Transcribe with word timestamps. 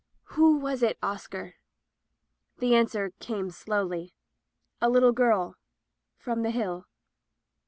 "Who 0.33 0.57
was 0.57 0.81
it, 0.81 0.97
Oscar?" 1.03 1.57
The 2.57 2.73
answer 2.73 3.11
came 3.19 3.51
slowly— 3.51 4.15
"A 4.81 4.89
little 4.89 5.11
girl— 5.13 5.57
from 6.17 6.41
the 6.41 6.49
Hill." 6.49 6.87